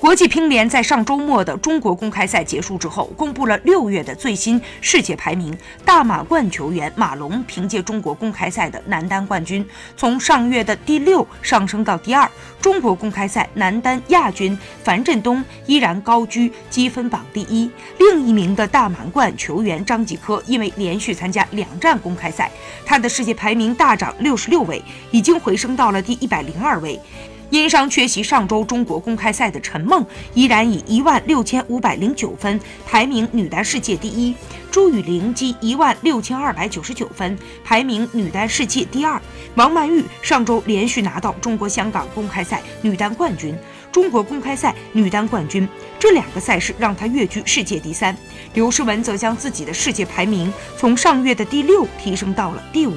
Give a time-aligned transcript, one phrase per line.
[0.00, 5.54] 国际乒联在上周末的中国公开赛结束之后，公布了六月的最新世界排名。
[5.84, 9.64] 大满贯球员马龙凭借中国公开赛的男单冠军，
[9.98, 12.26] 从上月的第六上升到第二。
[12.62, 17.70] 中国公开赛男单亚军樊振东依然高居积分榜第一。
[17.98, 22.50] 另一名的大满贯球员张继科，因为连续参加两站公开赛，
[22.86, 26.98] 他的世界排名大涨六十六位，已经回升到了第一百零二位。
[27.50, 34.32] 因伤缺席上周中国公开赛的陈梦，依然以一万六千五百零九分排名女单世界第一；
[34.70, 39.20] 朱雨玲积一万六千二百九十九分排名女单世界第二。
[39.56, 43.52] 王曼玉上周连续拿到中国香港公开赛女单冠军、
[43.90, 48.16] 中国公开赛女单冠军，这两个赛事让她跃居世界第三。
[48.54, 52.94] 刘诗雯则将自己的世界排名从上月的第六提升到了第五。